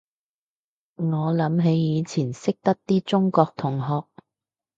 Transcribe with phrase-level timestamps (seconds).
[0.95, 4.07] 我諗起以前識得啲中國同學